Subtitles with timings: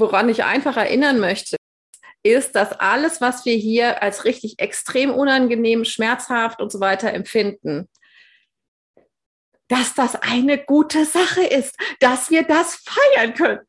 [0.00, 1.56] woran ich einfach erinnern möchte,
[2.22, 7.88] ist, dass alles, was wir hier als richtig extrem unangenehm, schmerzhaft und so weiter empfinden,
[9.68, 13.60] dass das eine gute Sache ist, dass wir das feiern können.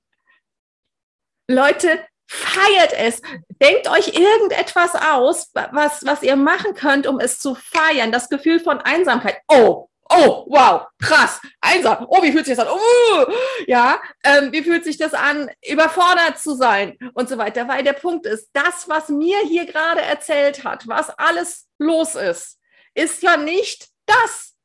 [1.47, 3.21] Leute, feiert es.
[3.61, 8.11] Denkt euch irgendetwas aus, was, was ihr machen könnt, um es zu feiern.
[8.11, 9.37] Das Gefühl von Einsamkeit.
[9.47, 12.05] Oh, oh, wow, krass, einsam.
[12.09, 12.73] Oh, wie fühlt sich das an?
[12.73, 13.33] Uh,
[13.67, 17.67] ja, ähm, wie fühlt sich das an, überfordert zu sein und so weiter.
[17.67, 22.59] Weil der Punkt ist, das, was mir hier gerade erzählt hat, was alles los ist,
[22.93, 24.55] ist ja nicht das,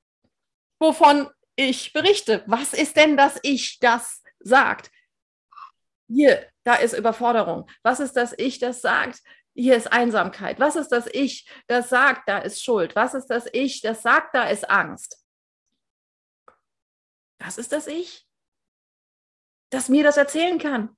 [0.79, 2.43] wovon ich berichte.
[2.47, 4.91] Was ist denn das Ich, das sagt?
[6.09, 7.69] Hier, da ist Überforderung.
[7.83, 9.21] Was ist das Ich, das sagt?
[9.55, 10.61] Hier ist Einsamkeit.
[10.61, 12.95] Was ist das Ich, das sagt, da ist Schuld?
[12.95, 15.26] Was ist das Ich, das sagt, da ist Angst?
[17.39, 18.27] Das ist das Ich,
[19.71, 20.97] das mir das erzählen kann.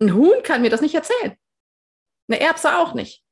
[0.00, 1.36] Ein Huhn kann mir das nicht erzählen.
[2.28, 3.24] Eine Erbse auch nicht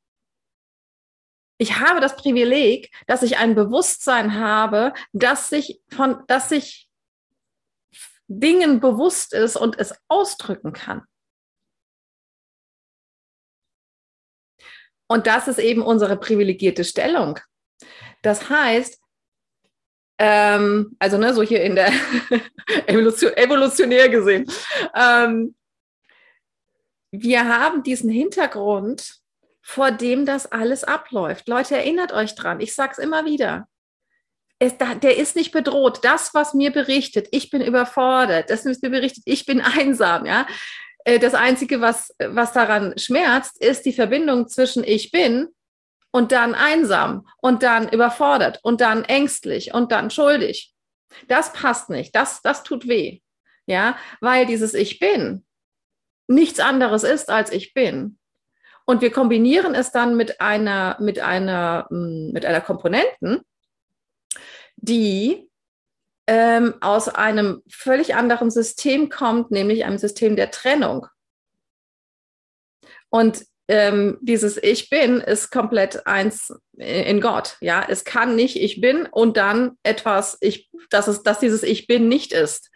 [1.58, 6.90] ich habe das Privileg, dass ich ein Bewusstsein habe, dass sich von, dass sich
[8.28, 11.06] Dingen bewusst ist und es ausdrücken kann.
[15.08, 17.38] Und das ist eben unsere privilegierte Stellung.
[18.22, 19.00] Das heißt,
[20.18, 21.92] ähm, also ne, so hier in der
[22.86, 24.50] Evolution, evolutionär gesehen,
[24.94, 25.54] ähm,
[27.12, 29.20] wir haben diesen Hintergrund,
[29.62, 31.48] vor dem das alles abläuft.
[31.48, 33.66] Leute, erinnert euch dran, ich sage es immer wieder.
[34.58, 36.00] Es, der ist nicht bedroht.
[36.02, 40.46] Das, was mir berichtet, ich bin überfordert, das, was mir berichtet, ich bin einsam, ja.
[41.04, 45.48] Äh, das Einzige, was, was daran schmerzt, ist die Verbindung zwischen ich bin
[46.16, 50.74] und dann einsam und dann überfordert und dann ängstlich und dann schuldig.
[51.28, 52.16] Das passt nicht.
[52.16, 53.20] Das, das tut weh.
[53.66, 55.44] Ja, weil dieses Ich bin
[56.26, 58.18] nichts anderes ist als ich bin.
[58.86, 63.42] Und wir kombinieren es dann mit einer, mit einer, mm, mit einer Komponenten,
[64.76, 65.50] die
[66.26, 71.08] ähm, aus einem völlig anderen System kommt, nämlich einem System der Trennung.
[73.10, 77.56] Und ähm, dieses Ich bin ist komplett eins in Gott.
[77.60, 81.86] Ja, es kann nicht Ich bin und dann etwas, ich, dass es, dass dieses Ich
[81.86, 82.70] bin nicht ist.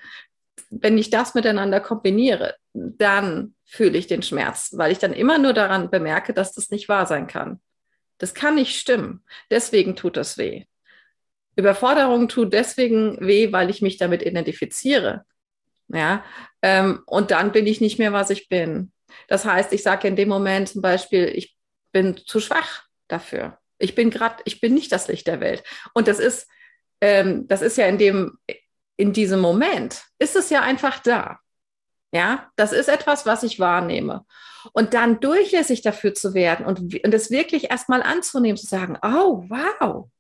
[0.71, 5.53] Wenn ich das miteinander kombiniere, dann fühle ich den Schmerz, weil ich dann immer nur
[5.53, 7.61] daran bemerke, dass das nicht wahr sein kann.
[8.19, 9.25] Das kann nicht stimmen.
[9.51, 10.65] Deswegen tut das weh.
[11.57, 15.25] Überforderung tut deswegen weh, weil ich mich damit identifiziere.
[15.89, 16.25] Ja,
[16.63, 18.93] ähm, und dann bin ich nicht mehr, was ich bin.
[19.29, 21.57] Das heißt, ich sage in dem Moment zum Beispiel, ich
[21.93, 23.59] bin zu schwach dafür.
[23.79, 25.65] Ich bin gerade, ich bin nicht das Licht der Welt.
[25.95, 26.49] Und das ist,
[27.01, 28.39] ähm, das ist ja in dem,
[28.97, 31.39] in diesem Moment, ist es ja einfach da.
[32.13, 34.27] Ja, das ist etwas, was ich wahrnehme.
[34.73, 39.45] Und dann durchlässig dafür zu werden und, und es wirklich erstmal anzunehmen, zu sagen, oh,
[39.49, 40.11] wow,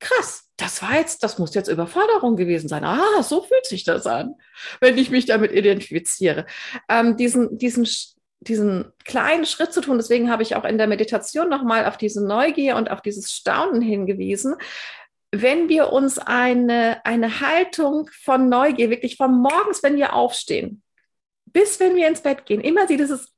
[0.00, 2.84] krass, das war jetzt, das muss jetzt Überforderung gewesen sein.
[2.84, 4.34] Ah, so fühlt sich das an,
[4.80, 6.46] wenn ich mich damit identifiziere.
[6.88, 7.88] Ähm, diesen, diesen,
[8.40, 12.24] diesen kleinen Schritt zu tun, deswegen habe ich auch in der Meditation nochmal auf diese
[12.24, 14.54] Neugier und auf dieses Staunen hingewiesen.
[15.32, 20.82] Wenn wir uns eine, eine Haltung von Neugier, wirklich von morgens, wenn wir aufstehen,
[21.46, 23.32] bis wenn wir ins Bett gehen, immer sie dieses,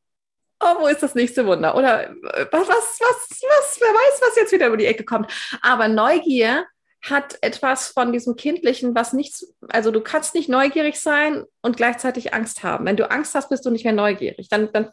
[0.61, 1.77] oh, wo ist das nächste Wunder?
[1.77, 5.33] Oder äh, was, was, was, was, wer weiß, was jetzt wieder über die Ecke kommt.
[5.63, 6.67] Aber Neugier
[7.11, 12.35] hat etwas von diesem Kindlichen, was nichts, also du kannst nicht neugierig sein und gleichzeitig
[12.35, 12.85] Angst haben.
[12.87, 14.49] Wenn du Angst hast, bist du nicht mehr neugierig.
[14.49, 14.91] Dann, dann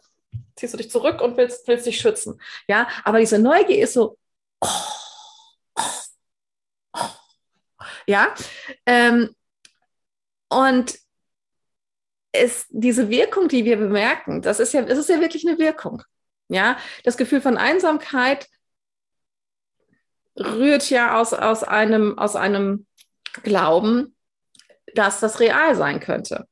[0.56, 2.40] ziehst du dich zurück und willst, willst dich schützen.
[2.68, 4.16] Ja, aber diese Neugier ist so,
[8.06, 8.34] ja,
[8.86, 9.34] ähm,
[10.48, 10.94] und
[12.32, 16.02] ist diese Wirkung, die wir bemerken, das ist ja, es ist ja wirklich eine Wirkung.
[16.48, 18.48] Ja, das Gefühl von Einsamkeit
[20.36, 22.86] rührt ja aus, aus einem, aus einem
[23.42, 24.14] Glauben,
[24.94, 26.46] dass das real sein könnte.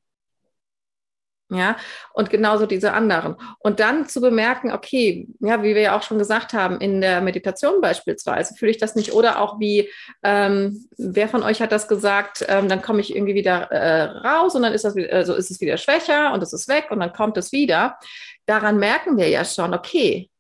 [1.53, 1.77] Ja,
[2.15, 3.37] und genauso diese anderen.
[3.59, 7.21] Und dann zu bemerken, okay, ja, wie wir ja auch schon gesagt haben, in der
[7.21, 9.13] Meditation beispielsweise fühle ich das nicht.
[9.13, 9.91] Oder auch wie,
[10.23, 14.55] ähm, wer von euch hat das gesagt, ähm, dann komme ich irgendwie wieder äh, raus
[14.55, 17.13] und dann ist das also ist es wieder schwächer und es ist weg und dann
[17.13, 17.99] kommt es wieder.
[18.47, 20.31] Daran merken wir ja schon, okay,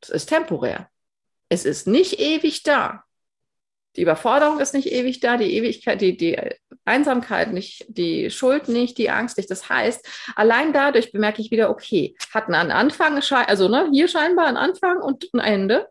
[0.00, 0.88] es ist temporär.
[1.52, 3.04] Es ist nicht ewig da.
[3.96, 6.38] Die Überforderung ist nicht ewig da, die Ewigkeit, die, die
[6.86, 9.50] Einsamkeit nicht, die Schuld nicht, die Angst nicht.
[9.50, 10.02] Das heißt,
[10.34, 15.02] allein dadurch bemerke ich wieder, okay, hatten einen Anfang, also ne, hier scheinbar ein Anfang
[15.02, 15.88] und ein Ende.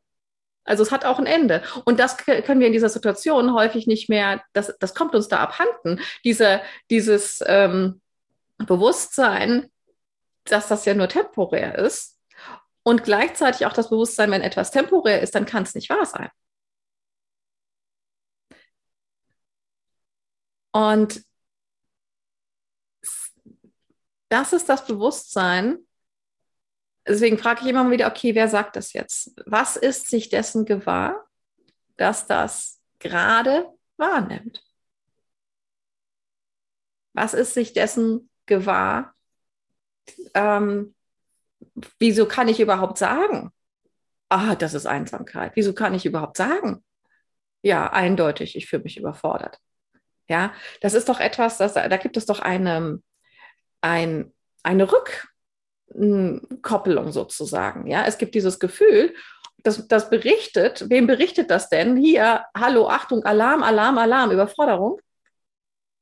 [0.64, 1.62] Also es hat auch ein Ende.
[1.86, 5.42] Und das können wir in dieser Situation häufig nicht mehr, das, das kommt uns da
[5.42, 6.02] abhanden.
[6.26, 8.02] Diese, dieses ähm,
[8.58, 9.70] Bewusstsein,
[10.46, 12.18] dass das ja nur temporär ist
[12.84, 16.30] und gleichzeitig auch das Bewusstsein, wenn etwas temporär ist, dann kann es nicht wahr sein.
[20.74, 21.24] Und
[24.30, 25.86] das ist das Bewusstsein.
[27.08, 29.34] Deswegen frage ich immer wieder, okay, wer sagt das jetzt?
[29.46, 31.28] Was ist sich dessen gewahr,
[31.98, 33.68] dass das gerade
[33.98, 34.64] wahrnimmt?
[37.14, 39.14] Was ist sich dessen gewahr?
[40.34, 40.96] Ähm,
[42.00, 43.52] wieso kann ich überhaupt sagen,
[44.30, 45.52] ah, das ist Einsamkeit?
[45.56, 46.84] Wieso kann ich überhaupt sagen,
[47.62, 49.60] ja, eindeutig, ich fühle mich überfordert?
[50.28, 53.02] Ja, das ist doch etwas, das, da gibt es doch eine,
[53.82, 54.32] ein,
[54.64, 54.88] eine
[55.94, 57.88] Rückkoppelung sozusagen.
[57.88, 59.14] Ja, es gibt dieses Gefühl,
[59.58, 61.98] das, das berichtet, wem berichtet das denn?
[61.98, 65.00] Hier, hallo, Achtung, Alarm, Alarm, Alarm, Überforderung.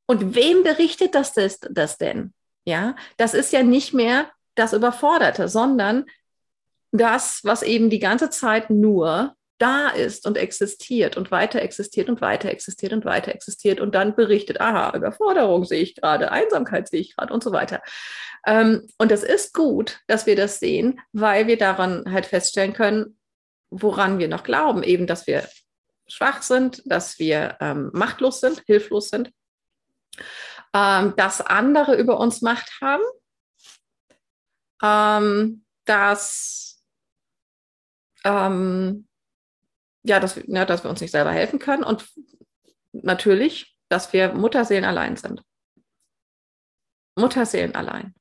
[0.06, 2.33] Und wem berichtet das, das, das denn?
[2.66, 6.06] Ja, das ist ja nicht mehr das Überforderte, sondern
[6.91, 12.21] das, was eben die ganze Zeit nur da ist und existiert und weiter existiert und
[12.21, 17.01] weiter existiert und weiter existiert und dann berichtet, aha, Überforderung sehe ich gerade, Einsamkeit sehe
[17.01, 17.81] ich gerade und so weiter.
[18.47, 23.19] Ähm, und es ist gut, dass wir das sehen, weil wir daran halt feststellen können,
[23.69, 25.47] woran wir noch glauben, eben, dass wir
[26.07, 29.31] schwach sind, dass wir ähm, machtlos sind, hilflos sind,
[30.73, 33.03] ähm, dass andere über uns Macht haben,
[34.81, 36.83] ähm, dass
[38.23, 39.07] ähm,
[40.03, 42.09] ja, dass, ja, dass wir uns nicht selber helfen können und
[42.91, 45.43] natürlich, dass wir Mutterseelen allein sind.
[47.15, 48.15] Mutterseelen allein.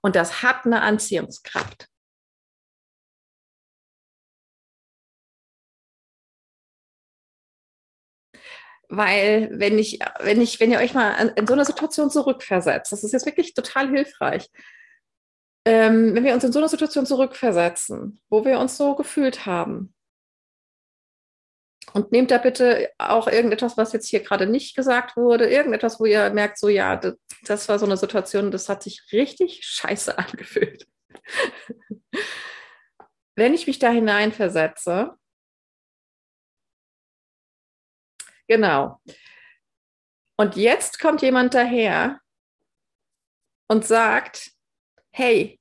[0.00, 1.88] Und das hat eine Anziehungskraft.
[8.88, 12.92] Weil wenn ich, wenn ich, wenn ihr euch mal in, in so eine Situation zurückversetzt,
[12.92, 14.50] das ist jetzt wirklich total hilfreich.
[15.64, 19.94] Ähm, wenn wir uns in so eine Situation zurückversetzen, wo wir uns so gefühlt haben,
[21.92, 26.06] und nehmt da bitte auch irgendetwas, was jetzt hier gerade nicht gesagt wurde, irgendetwas, wo
[26.06, 30.16] ihr merkt, so ja, das, das war so eine Situation, das hat sich richtig scheiße
[30.18, 30.86] angefühlt.
[33.34, 35.16] Wenn ich mich da hineinversetze,
[38.48, 39.00] genau.
[40.36, 42.20] Und jetzt kommt jemand daher
[43.68, 44.51] und sagt,
[45.12, 45.60] hey,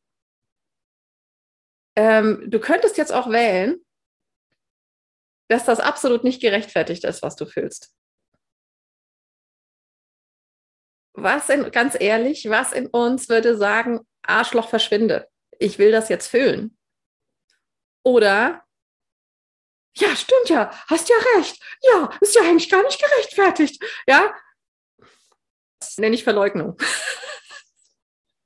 [1.95, 3.83] ähm, du könntest jetzt auch wählen,
[5.50, 7.94] dass das absolut nicht gerechtfertigt ist, was du fühlst.
[11.13, 15.30] Was in, ganz ehrlich, was in uns würde sagen, Arschloch verschwinde.
[15.59, 16.77] Ich will das jetzt fühlen.
[18.04, 18.63] Oder,
[19.97, 21.62] ja, stimmt ja, hast ja recht.
[21.81, 23.83] Ja, ist ja eigentlich gar nicht gerechtfertigt.
[24.07, 24.33] Ja,
[25.80, 26.77] das nenne ich Verleugnung.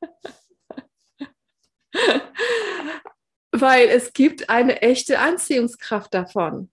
[3.52, 6.70] Weil es gibt eine echte Anziehungskraft davon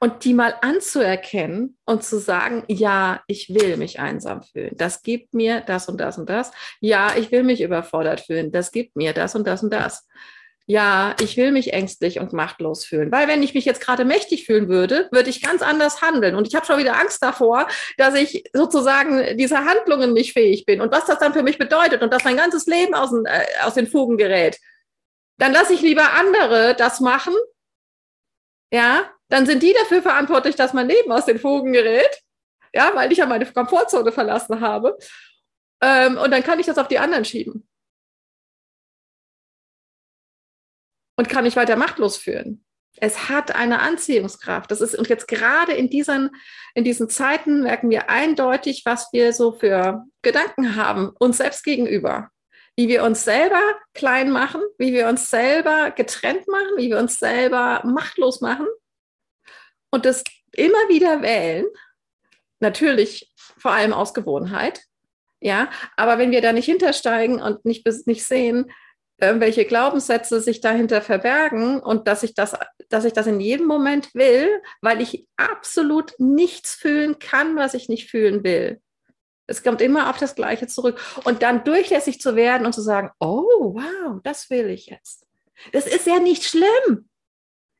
[0.00, 4.74] und die mal anzuerkennen und zu sagen, ja, ich will mich einsam fühlen.
[4.76, 6.52] Das gibt mir das und das und das.
[6.80, 8.52] Ja, ich will mich überfordert fühlen.
[8.52, 10.06] Das gibt mir das und das und das.
[10.70, 13.10] Ja, ich will mich ängstlich und machtlos fühlen.
[13.10, 16.34] Weil wenn ich mich jetzt gerade mächtig fühlen würde, würde ich ganz anders handeln.
[16.34, 20.82] Und ich habe schon wieder Angst davor, dass ich sozusagen dieser Handlungen nicht fähig bin
[20.82, 23.46] und was das dann für mich bedeutet und dass mein ganzes Leben aus den, äh,
[23.64, 24.58] aus den Fugen gerät.
[25.38, 27.34] Dann lasse ich lieber andere das machen,
[28.70, 32.22] ja, dann sind die dafür verantwortlich, dass mein Leben aus den Fugen gerät,
[32.74, 34.98] ja, weil ich ja meine Komfortzone verlassen habe.
[35.80, 37.67] Ähm, und dann kann ich das auf die anderen schieben.
[41.18, 42.64] Und kann mich weiter machtlos führen.
[43.00, 44.70] Es hat eine Anziehungskraft.
[44.70, 46.30] Das ist, und jetzt gerade in diesen,
[46.74, 52.30] in diesen Zeiten merken wir eindeutig, was wir so für Gedanken haben, uns selbst gegenüber.
[52.76, 53.60] Wie wir uns selber
[53.94, 58.68] klein machen, wie wir uns selber getrennt machen, wie wir uns selber machtlos machen
[59.90, 60.22] und das
[60.52, 61.66] immer wieder wählen,
[62.60, 64.82] natürlich vor allem aus Gewohnheit,
[65.40, 68.70] ja, aber wenn wir da nicht hintersteigen und nicht, nicht sehen,
[69.18, 72.54] welche Glaubenssätze sich dahinter verbergen und dass ich das,
[72.88, 74.48] dass ich das in jedem Moment will,
[74.80, 78.80] weil ich absolut nichts fühlen kann, was ich nicht fühlen will.
[79.48, 81.00] Es kommt immer auf das Gleiche zurück.
[81.24, 85.26] Und dann durchlässig zu werden und zu sagen, oh, wow, das will ich jetzt.
[85.72, 87.08] Das ist ja nicht schlimm.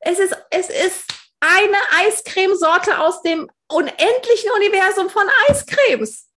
[0.01, 1.05] Es ist, es ist
[1.41, 6.28] eine Eiscremesorte aus dem unendlichen Universum von Eiscremes.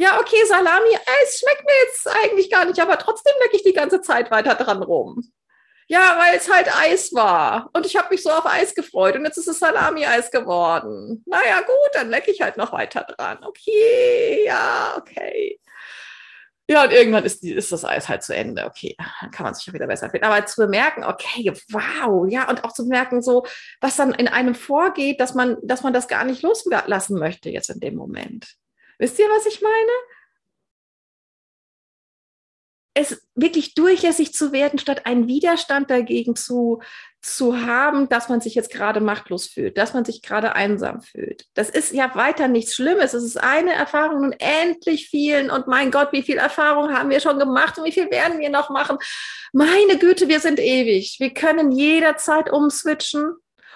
[0.00, 4.00] Ja, okay, Salami-Eis schmeckt mir jetzt eigentlich gar nicht, aber trotzdem lecke ich die ganze
[4.00, 5.32] Zeit weiter dran rum.
[5.88, 7.68] Ja, weil es halt Eis war.
[7.72, 9.16] Und ich habe mich so auf Eis gefreut.
[9.16, 11.24] Und jetzt ist es Salami-Eis geworden.
[11.26, 13.38] Naja, gut, dann lecke ich halt noch weiter dran.
[13.42, 15.58] Okay, ja, okay.
[16.68, 18.66] Ja, und irgendwann ist, die, ist das Eis halt zu Ende.
[18.66, 20.26] Okay, dann kann man sich ja wieder besser finden.
[20.26, 23.44] Aber zu bemerken, okay, wow, ja, und auch zu bemerken, so,
[23.80, 27.70] was dann in einem vorgeht, dass man, dass man das gar nicht loslassen möchte jetzt
[27.70, 28.57] in dem Moment.
[28.98, 29.92] Wisst ihr, was ich meine?
[32.98, 36.82] es wirklich durchlässig zu werden, statt einen Widerstand dagegen zu,
[37.22, 41.44] zu haben, dass man sich jetzt gerade machtlos fühlt, dass man sich gerade einsam fühlt.
[41.54, 43.14] Das ist ja weiter nichts Schlimmes.
[43.14, 45.48] Es ist eine Erfahrung und endlich vielen.
[45.48, 48.50] Und mein Gott, wie viel Erfahrung haben wir schon gemacht und wie viel werden wir
[48.50, 48.98] noch machen?
[49.52, 51.18] Meine Güte, wir sind ewig.
[51.20, 53.34] Wir können jederzeit umswitchen.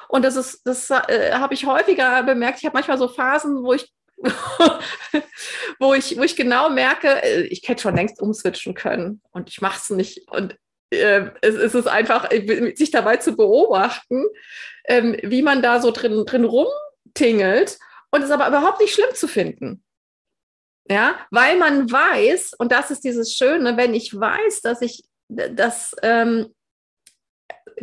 [0.09, 2.59] Und das ist, das äh, habe ich häufiger bemerkt.
[2.59, 3.89] Ich habe manchmal so Phasen, wo ich
[5.79, 9.61] wo, ich, wo ich genau merke, äh, ich hätte schon längst umswitchen können und ich
[9.61, 10.31] mache es nicht.
[10.31, 10.57] Und
[10.91, 12.31] äh, es, es, ist einfach,
[12.75, 14.25] sich dabei zu beobachten,
[14.87, 17.79] ähm, wie man da so drin, drin rumtingelt
[18.11, 19.85] und es aber überhaupt nicht schlimm zu finden.
[20.89, 25.95] Ja, weil man weiß, und das ist dieses Schöne, wenn ich weiß, dass ich, dass
[26.03, 26.53] ähm,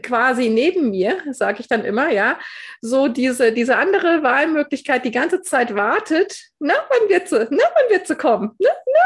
[0.02, 2.40] quasi neben mir, sage ich dann immer, ja,
[2.82, 7.90] so diese, diese andere Wahlmöglichkeit die ganze Zeit wartet, na, wann wird sie, na, wann
[7.90, 9.02] wird sie kommen, na, na,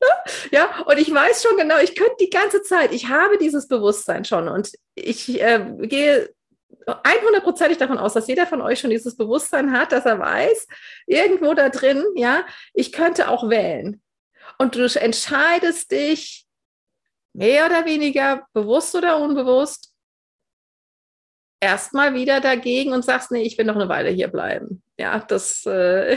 [0.00, 3.68] na, ja, und ich weiß schon genau, ich könnte die ganze Zeit, ich habe dieses
[3.68, 6.30] Bewusstsein schon und ich äh, gehe
[6.86, 10.66] 100%ig davon aus, dass jeder von euch schon dieses Bewusstsein hat, dass er weiß,
[11.06, 14.00] irgendwo da drin, ja, ich könnte auch wählen.
[14.58, 16.46] Und du entscheidest dich
[17.34, 19.87] mehr oder weniger bewusst oder unbewusst
[21.60, 24.82] erstmal wieder dagegen und sagst, nee, ich will noch eine Weile hier bleiben.
[24.98, 26.16] Ja, das, äh,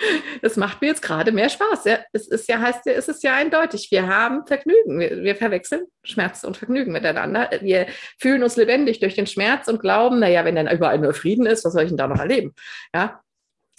[0.42, 1.84] das macht mir jetzt gerade mehr Spaß.
[1.84, 3.88] Ja, es ist ja, heißt ja, es ist ja eindeutig.
[3.90, 4.98] Wir haben Vergnügen.
[4.98, 7.50] Wir, wir, verwechseln Schmerz und Vergnügen miteinander.
[7.60, 7.86] Wir
[8.18, 11.64] fühlen uns lebendig durch den Schmerz und glauben, naja, wenn dann überall nur Frieden ist,
[11.64, 12.54] was soll ich denn da noch erleben?
[12.94, 13.20] Ja.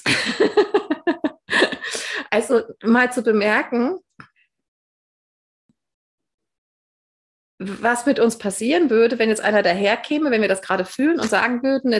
[2.29, 3.99] also mal zu bemerken,
[7.61, 11.29] was mit uns passieren würde, wenn jetzt einer daherkäme, wenn wir das gerade fühlen und
[11.29, 11.91] sagen würden,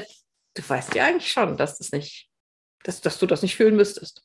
[0.55, 2.29] du weißt ja eigentlich schon, dass das nicht,
[2.83, 4.23] dass, dass du das nicht fühlen müsstest.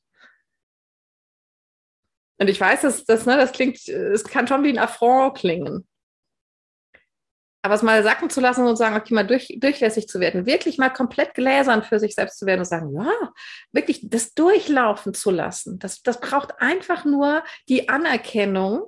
[2.38, 5.86] Und ich weiß, dass das, ne, das klingt, es kann schon wie ein Affront klingen.
[7.62, 10.78] Aber es mal sacken zu lassen und sagen, okay, mal durch, durchlässig zu werden, wirklich
[10.78, 13.32] mal komplett gläsern für sich selbst zu werden und sagen, ja,
[13.72, 18.86] wirklich das durchlaufen zu lassen, das, das braucht einfach nur die Anerkennung,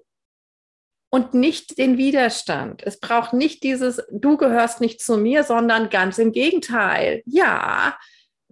[1.11, 2.83] und nicht den Widerstand.
[2.85, 7.23] Es braucht nicht dieses, du gehörst nicht zu mir, sondern ganz im Gegenteil.
[7.25, 7.99] Ja,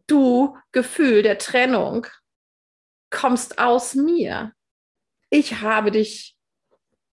[0.07, 2.07] du Gefühl der Trennung
[3.11, 4.53] kommst aus mir.
[5.29, 6.37] Ich habe dich,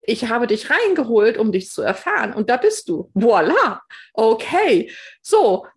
[0.01, 2.33] ich habe dich reingeholt, um dich zu erfahren.
[2.33, 3.11] Und da bist du.
[3.13, 3.81] Voila.
[4.13, 4.91] Okay.
[5.21, 5.67] So.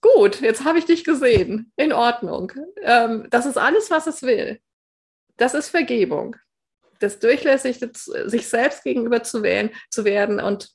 [0.00, 1.72] Gut, jetzt habe ich dich gesehen.
[1.76, 2.52] In Ordnung.
[2.82, 4.60] Ähm, das ist alles, was es will.
[5.36, 6.36] Das ist Vergebung
[6.98, 10.70] das durchlässig sich selbst gegenüber zu, wählen, zu werden und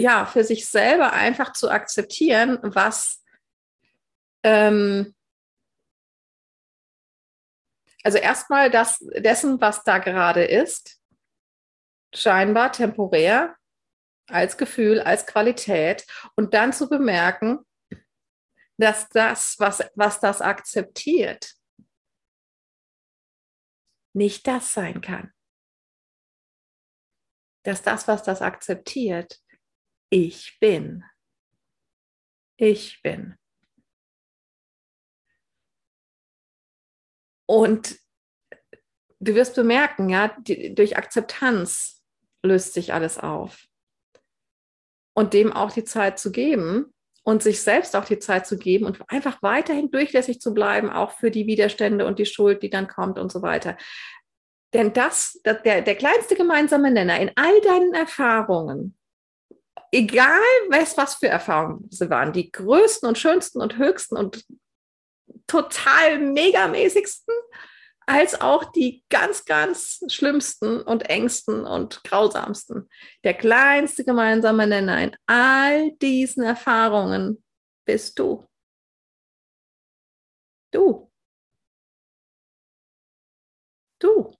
[0.00, 3.24] ja, für sich selber einfach zu akzeptieren, was
[4.44, 5.14] ähm,
[8.04, 11.00] also erstmal das dessen, was da gerade ist,
[12.14, 13.56] scheinbar temporär,
[14.28, 17.60] als Gefühl, als Qualität und dann zu bemerken,
[18.76, 21.54] dass das, was, was das akzeptiert,
[24.18, 25.32] nicht das sein kann.
[27.64, 29.40] Dass das, was das akzeptiert,
[30.10, 31.04] ich bin.
[32.58, 33.38] Ich bin.
[37.46, 37.98] Und
[39.20, 42.04] du wirst bemerken, ja, die, durch Akzeptanz
[42.42, 43.66] löst sich alles auf.
[45.14, 46.94] Und dem auch die Zeit zu geben,
[47.28, 51.10] und sich selbst auch die Zeit zu geben und einfach weiterhin durchlässig zu bleiben, auch
[51.10, 53.76] für die Widerstände und die Schuld, die dann kommt und so weiter.
[54.72, 58.96] Denn das, der, der kleinste gemeinsame Nenner in all deinen Erfahrungen,
[59.92, 64.46] egal was, was für Erfahrungen sie waren, die größten und schönsten und höchsten und
[65.46, 67.34] total megamäßigsten,
[68.08, 72.88] als auch die ganz, ganz schlimmsten und engsten und grausamsten.
[73.22, 77.44] Der kleinste gemeinsame Nenner in all diesen Erfahrungen
[77.84, 78.48] bist du.
[80.72, 81.12] Du.
[83.98, 84.34] Du.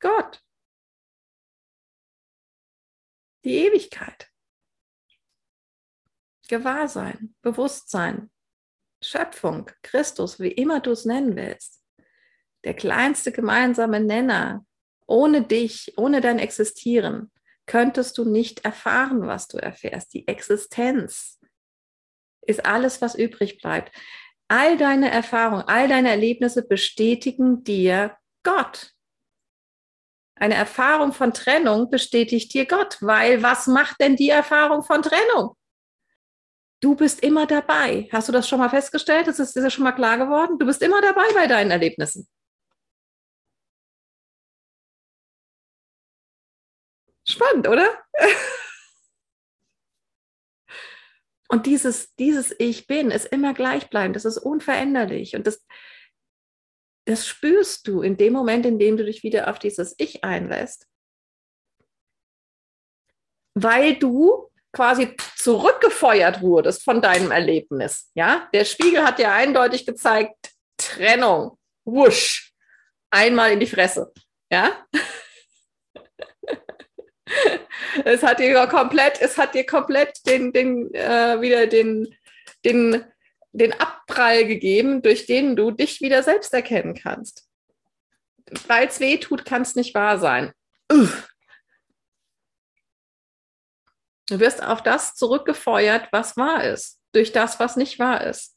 [0.00, 0.42] Gott.
[3.44, 4.30] Die Ewigkeit.
[6.48, 8.31] Gewahrsein, Bewusstsein,
[9.02, 11.82] Schöpfung, Christus, wie immer du es nennen willst,
[12.64, 14.64] der kleinste gemeinsame Nenner
[15.06, 17.30] Ohne dich, ohne dein Existieren,
[17.66, 20.14] könntest du nicht erfahren, was du erfährst.
[20.14, 21.40] Die Existenz
[22.42, 23.92] ist alles, was übrig bleibt.
[24.48, 28.92] All deine Erfahrungen, all deine Erlebnisse bestätigen dir Gott.
[30.34, 35.56] Eine Erfahrung von Trennung bestätigt dir Gott, weil was macht denn die Erfahrung von Trennung?
[36.82, 38.08] Du bist immer dabei.
[38.12, 39.28] Hast du das schon mal festgestellt?
[39.28, 40.58] Das ist dir schon mal klar geworden?
[40.58, 42.26] Du bist immer dabei bei deinen Erlebnissen.
[47.24, 47.88] Spannend, oder?
[51.48, 55.36] Und dieses, dieses Ich bin ist immer gleichbleibend, das ist unveränderlich.
[55.36, 55.64] Und das,
[57.04, 60.88] das spürst du in dem Moment, in dem du dich wieder auf dieses Ich einlässt.
[63.54, 68.10] Weil du quasi zurückgefeuert wurdest von deinem Erlebnis.
[68.14, 72.52] Ja, der Spiegel hat dir eindeutig gezeigt, Trennung, wusch,
[73.10, 74.12] einmal in die Fresse.
[74.50, 74.86] Ja,
[78.04, 82.14] es hat dir komplett, es hat dir komplett den, den äh, wieder den,
[82.64, 83.04] den,
[83.52, 87.46] den Abprall gegeben, durch den du dich wieder selbst erkennen kannst.
[88.66, 90.52] Weil es weh tut, kann es nicht wahr sein.
[90.90, 91.28] Uff.
[94.32, 98.56] Du wirst auf das zurückgefeuert, was wahr ist, durch das, was nicht wahr ist.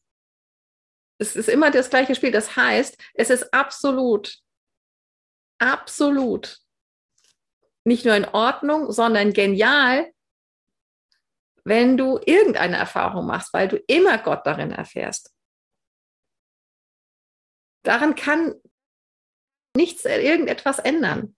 [1.17, 2.32] Es ist immer das gleiche Spiel.
[2.32, 4.38] Das heißt, es ist absolut,
[5.60, 6.62] absolut
[7.84, 10.13] nicht nur in Ordnung, sondern genial,
[11.65, 15.36] wenn du irgendeine Erfahrung machst, weil du immer Gott darin erfährst.
[17.84, 18.55] Daran kann
[19.75, 21.36] nichts, irgendetwas ändern.